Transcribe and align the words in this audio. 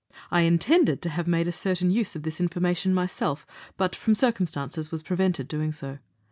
I 0.31 0.41
intended 0.41 0.99
to 1.03 1.09
have 1.09 1.27
made 1.27 1.47
a 1.47 1.51
certain 1.51 1.91
use 1.91 2.15
of 2.15 2.23
this 2.23 2.41
information 2.41 2.91
myself, 2.91 3.45
but, 3.77 3.95
from 3.95 4.15
circum 4.15 4.47
stances, 4.47 4.89
was 4.89 5.03
prevented 5.03 5.47
doing 5.47 5.71
so. 5.71 5.99